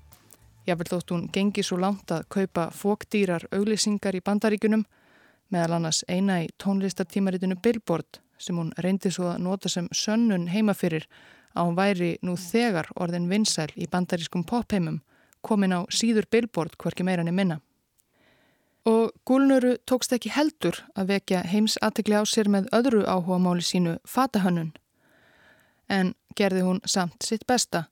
[0.64, 4.86] Jáfnveld þótt hún gengi svo langt að kaupa fókdýrar auglýsingar í bandaríkunum,
[5.52, 11.04] meðal annars eina í tónlistartímaritinu Billboard sem hún reyndi svo að nota sem sönnun heimafyrir
[11.52, 15.02] að hún væri nú þegar orðin vinsæl í bandarískum popheimum
[15.44, 17.60] komin á síður Billboard hvorki meirann í minna.
[18.90, 23.62] Og Gúlnuru tókst ekki heldur að vekja heims aðtegli á sér með öðru áhuga máli
[23.62, 24.72] sínu fatahönnun.
[25.86, 27.84] En gerði hún samt sitt besta.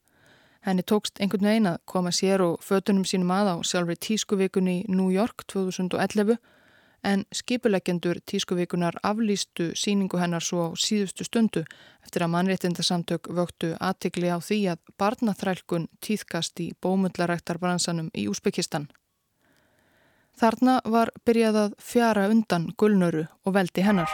[0.66, 4.90] Henni tókst einhvern veginn að koma sér og fötunum sínum að á sjálfur tískuvikunni í
[4.90, 6.38] New York 2011
[7.06, 11.62] en skipuleggjendur tískuvíkunar aflýstu síningu hennar svo á síðustu stundu
[12.02, 18.90] eftir að mannréttindasamtök vöktu aðtikli á því að barnaþrælkun týðkast í bómullaræktarbransanum í Úsbyggistan.
[20.38, 24.10] Þarna var byrjað að fjara undan gullnöru og veldi hennar.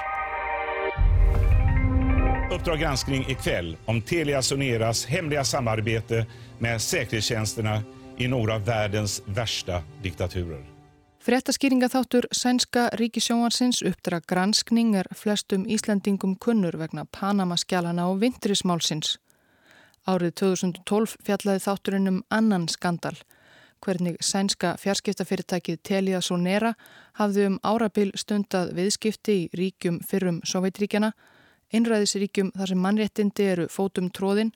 [2.55, 6.27] Uppdrag granskning i kväll om Telia Soneras hemliga samarbete
[6.59, 7.83] med säkerhetstjänsterna
[8.19, 10.65] i några av världens värsta diktaturer.
[11.25, 19.17] Frettaskýringa þáttur sænska ríkisjóansins uppdra granskning er flestum Íslandingum kunnur vegna Panama-skjálana og vintrismálsins.
[20.05, 23.17] Árið 2012 fjallaði þátturinn um annan skandal.
[23.85, 26.73] Hvernig sænska fjarskiptafyrirtækið Telia Sonera
[27.19, 31.13] hafði um árabil stundað viðskipti í ríkjum fyrrum Sovjetríkjana,
[31.75, 34.55] einræðisríkjum þar sem mannréttindi eru fótum tróðin,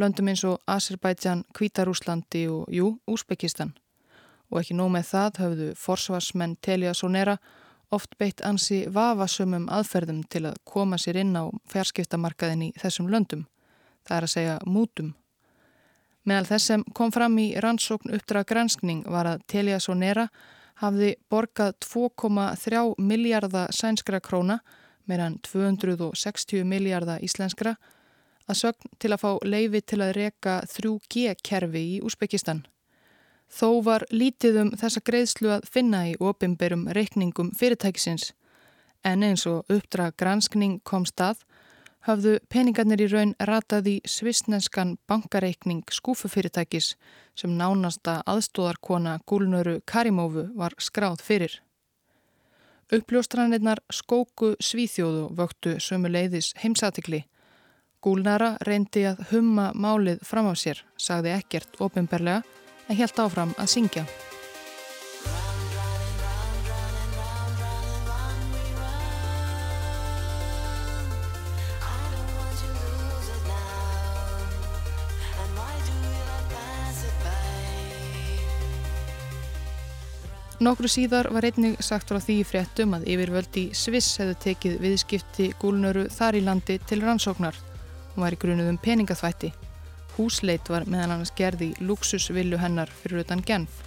[0.00, 3.74] löndum eins og Azerbaijan, Kvítarúslandi og jú, Úsbekistan
[4.50, 7.36] og ekki nóg með það höfðu forsvarsmenn Telia Sonera
[7.94, 13.46] oft beitt ansi vafasumum aðferðum til að koma sér inn á fjarskiptamarkaðin í þessum löndum,
[14.06, 15.14] það er að segja mútum.
[16.28, 20.26] Meðal þess sem kom fram í rannsókn uppdrag granskning var að Telia Sonera
[20.80, 24.60] hafði borgað 2,3 miljardar sænskra króna,
[25.08, 27.76] meðan 260 miljardar íslenskra,
[28.48, 32.64] að sögn til að fá leifi til að reka 3G-kerfi í Úsbekistan.
[33.50, 38.30] Þó var lítið um þessa greiðslu að finna í opimberum reikningum fyrirtækisins
[39.04, 41.40] en eins og uppdrag granskning kom stað
[42.06, 46.94] hafðu peningarnir í raun ratað í svisnenskan bankareikning skúfufyrirtækis
[47.38, 51.60] sem nánasta aðstóðarkona Gúlnöru Karimófu var skráð fyrir.
[52.90, 57.22] Uppljóstranirnar skóku svíþjóðu vöktu sömu leiðis heimsatikli.
[58.02, 62.42] Gúlnara reyndi að humma málið fram á sér, sagði ekkert opimberlega
[62.88, 64.06] en helt áfram að syngja.
[80.60, 85.46] Nokkru síðar var einnig sagt frá því fréttum að yfirvöld í Sviss hefðu tekið viðskipti
[85.56, 87.56] gúlnöru þar í landi til rannsóknar.
[88.12, 89.48] Hún var í grunuð um peningaþvætti.
[90.18, 93.78] Húsleit var meðan annars gerði luxusvillu hennar fyrir utan genf.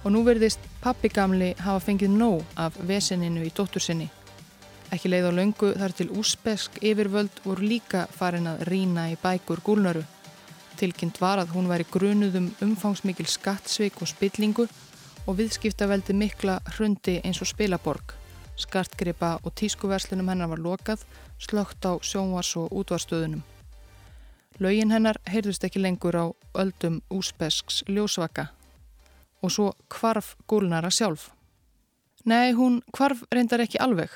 [0.00, 4.06] Og nú verðist pappi gamli hafa fengið nóg af veseninu í dóttur sinni.
[4.88, 9.60] Ekki leið á laungu þar til úspesk yfirvöld voru líka farin að rína í bækur
[9.60, 10.06] gúlnöru.
[10.80, 14.66] Tilkynnt var að hún væri grunuðum umfangsmikil skattsveik og spillingu
[15.26, 18.14] og viðskiptaveldi mikla hrundi eins og spilaborg.
[18.56, 21.04] Skartgripa og tískuverslunum hennar var lokað,
[21.38, 23.42] slögt á sjónvars og útvarstöðunum.
[24.60, 28.50] Laugin hennar heyrðust ekki lengur á öldum úsbesks ljósvaka
[29.42, 31.30] og svo kvarf gúlnara sjálf.
[32.24, 34.10] Nei, hún kvarf reyndar ekki alveg.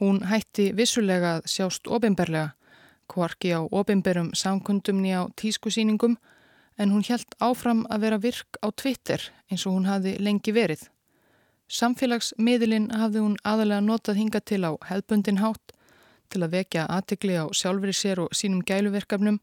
[0.00, 2.54] Hún hætti vissulega að sjást ofinberlega,
[3.08, 6.16] kvarki á ofinberum samkundumni á tískusýningum
[6.78, 10.82] en hún hjælt áfram að vera virk á Twitter eins og hún hafði lengi verið.
[11.66, 15.74] Samfélagsmiðlinn hafði hún aðalega notað hinga til á hefbundin hátt
[16.30, 19.40] til að vekja aðtikli á sjálfri sér og sínum gæluverkefnum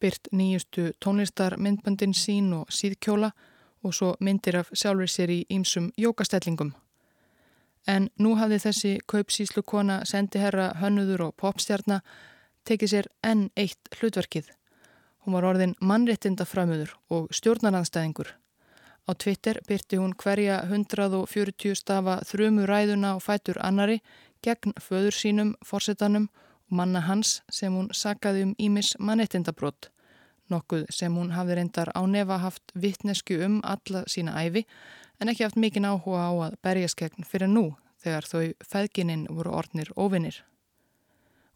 [0.00, 3.32] byrt nýjustu tónlistarmyndböndin sín og síðkjóla
[3.84, 6.74] og svo myndir af sjálfur sér í ýmsum jókastellingum.
[7.86, 12.00] En nú hafði þessi kaupsíslu kona sendiherra hönnuður og popstjarna
[12.64, 14.48] tekið sér enn eitt hlutverkið.
[15.24, 18.34] Hún var orðin mannréttinda framöður og stjórnaranstæðingur.
[19.08, 24.00] Á Twitter byrti hún hverja 140 stafa þrjumu ræðuna og fætur annari
[24.44, 26.28] gegn föður sínum, forsetanum
[26.68, 29.90] og manna hans sem hún sakaði um Ímis mannréttindabrótt
[30.52, 34.64] nokkuð sem hún hafði reyndar á nefa haft vittnesku um alla sína æfi
[35.20, 37.64] en ekki haft mikinn áhuga á að berjaskegn fyrir nú
[38.04, 40.42] þegar þau feðgininn voru ornir ofinnir.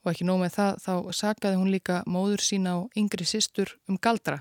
[0.09, 4.01] Og ekki nóg með það þá sakaði hún líka móður sína og yngri sýstur um
[4.01, 4.39] galdra.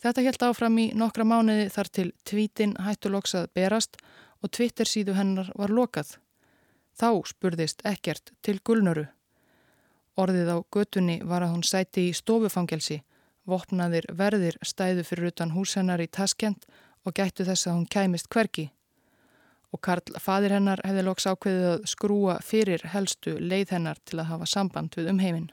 [0.00, 4.00] Þetta held áfram í nokkra mánuði þar til tvítin hættuloksað berast
[4.40, 6.16] og Twitter síðu hennar var lokað.
[6.96, 9.10] Þá spurðist ekkert til gulnöru
[10.20, 12.98] Orðið á götunni var að hún sæti í stofufangelsi,
[13.48, 16.66] vopnaðir verðir stæðu fyrir utan húsennar í taskjent
[17.06, 18.70] og gættu þess að hún kæmist hverki.
[19.70, 24.30] Og Karl, fadir hennar, hefði loks ákveðið að skrúa fyrir helstu leið hennar til að
[24.32, 25.50] hafa samband við umheiminn.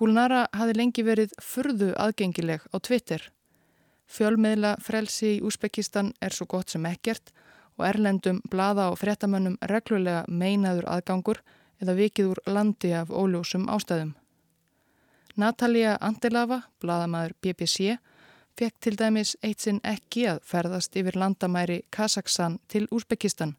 [0.00, 3.26] Gulnara hafi lengi verið furðu aðgengileg á Twitter.
[4.08, 7.34] Fjölmiðla frelsi í Úsbekistan er svo gott sem ekkert
[7.76, 11.42] og erlendum blada og frettamönnum reglulega meinaður aðgangur
[11.80, 14.14] eða vikið úr landi af óljósum ástæðum.
[15.36, 17.96] Natalia Andelava, bladamæður BBC,
[18.58, 23.56] fekk til dæmis eitt sinn ekki að ferðast yfir landamæri Kazakstan til Úsbekistan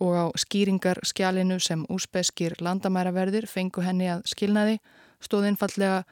[0.00, 4.78] og á skýringar skjálinu sem úsbeskir landamæraverðir fengu henni að skilnaði
[5.24, 6.04] stóð einfallega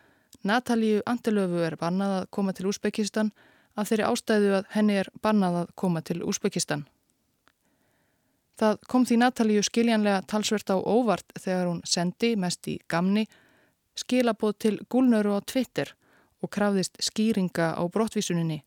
[0.45, 3.31] Natalíu Andelöfu er bannað að koma til Úsbekistan
[3.77, 6.85] af þeirri ástæðu að henni er bannað að koma til Úsbekistan.
[8.61, 13.27] Það kom því Natalíu skiljanlega talsvert á óvart þegar hún sendi mest í gamni
[13.99, 15.95] skilabóð til gúlnöru á Twitter
[16.45, 18.61] og krafðist skýringa á brottvísuninni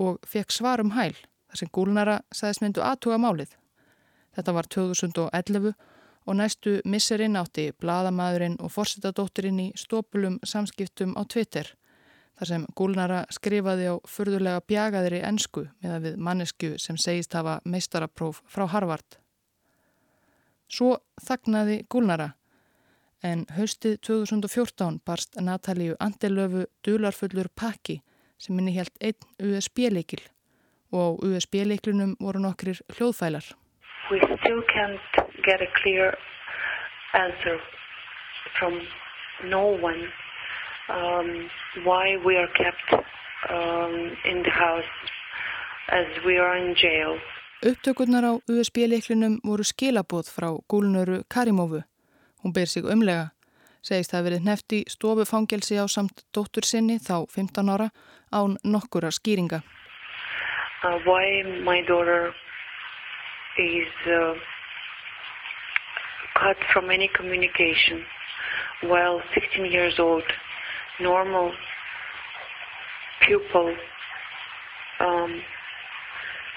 [0.00, 1.14] og fekk svarum hæl
[1.50, 3.56] þar sem gúlnara sagðist myndu aðtuga málið.
[4.36, 5.74] Þetta var 2011
[6.30, 11.72] og næstu misserinn átti bladamæðurinn og forsetadótturinn í stópulum samskiptum á Twitter
[12.38, 17.58] þar sem gúlnara skrifaði á fyrðulega bjagaðri ensku með að við mannesku sem segist hafa
[17.64, 19.18] meistarapróf frá Harvard.
[20.70, 22.30] Svo þagnaði gúlnara
[23.22, 28.00] en haustið 2014 barst Natalíu Andelöfu dularfullur pakki
[28.38, 30.22] sem minni helt einn USB-leikil
[30.92, 33.44] og á USB-leiklunum voru nokkrir hljóðfælar.
[34.10, 35.00] We still can't
[35.44, 36.16] get a clear
[37.14, 37.60] answer
[38.58, 38.80] from
[39.44, 40.02] no one
[40.88, 41.50] um,
[41.84, 42.88] why we are kept
[43.50, 43.94] um,
[44.24, 44.92] in the house
[45.88, 47.18] as we are in jail.
[47.62, 51.82] Upptökurnar á USB-leiklunum voru skilaboð frá gúlnöru Karimófu.
[52.42, 53.30] Hún ber sig umlega.
[53.82, 57.88] Segist það verið nefti stofufangelsi á samt dóttur sinni þá 15 ára
[58.32, 59.62] án nokkura skýringa.
[60.84, 62.32] Uh, why my daughter
[63.58, 64.34] is uh,
[66.40, 68.04] cut from any communication
[68.82, 70.24] while 16 years old
[71.00, 71.52] normal
[73.26, 73.74] pupil
[75.00, 75.42] um,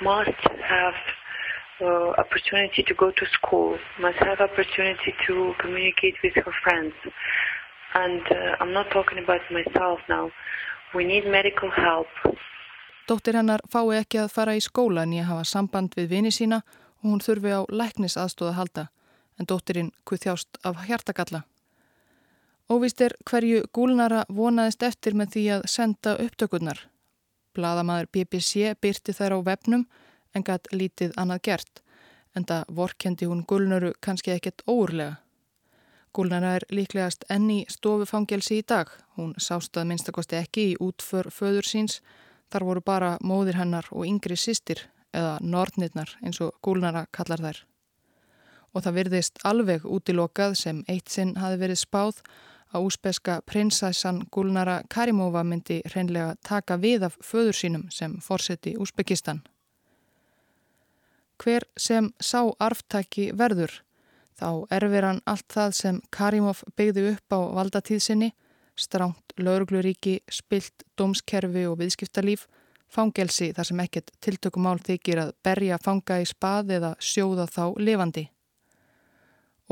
[0.01, 0.95] must have
[1.81, 6.93] uh, opportunity to go to school, must have opportunity to communicate with her friends.
[7.93, 10.31] And uh, I'm not talking about myself now.
[10.93, 12.11] We need medical help.
[13.07, 16.61] Dóttir hennar fái ekki að fara í skóla en ég hafa samband við vini sína
[17.01, 18.85] og hún þurfi á læknis aðstóða halda
[19.39, 21.43] en dóttirinn kuð þjást af hjartakalla.
[22.71, 26.79] Óvist er hverju gúlnara vonaðist eftir með því að senda upptökurnar.
[27.53, 29.83] Bladamæður BBC byrti þær á vefnum
[30.33, 31.83] en gætt lítið annað gert,
[32.35, 35.19] en það vorkendi hún gúlnaru kannski ekkert óurlega.
[36.13, 38.89] Gúlnara er líklegast enni stofufangelsi í dag.
[39.17, 42.01] Hún sást að minnstakosti ekki í útför föður síns.
[42.53, 47.63] Þar voru bara móðir hennar og yngri sýstir eða nornirnar eins og gúlnara kallar þær.
[48.73, 52.21] Og það virðist alveg útilokað sem eitt sinn hafi verið spáð
[52.73, 59.41] að úspeska prinsessan Gulnara Karimova myndi hreinlega taka við af föður sínum sem fórseti Úsbekistan.
[61.43, 63.73] Hver sem sá arftaki verður,
[64.39, 68.29] þá erfir hann allt það sem Karimov byggði upp á valdatíðsinni,
[68.79, 72.45] stránt laurugluríki, spilt dómskerfi og viðskiptalíf,
[72.87, 78.25] fangelsi þar sem ekkert tiltökumál þykir að berja fanga í spað eða sjóða þá lifandi.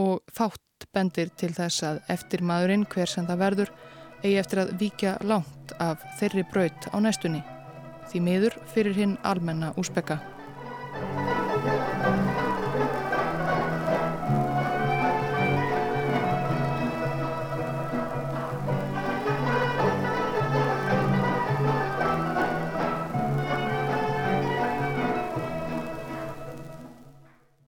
[0.02, 3.74] Og fátt bendir til þess að eftir maðurinn hver sem það verður
[4.26, 7.44] eigi eftir að víkja langt af þeirri braut á næstunni
[8.12, 10.20] því miður fyrir hinn almenna úspekka.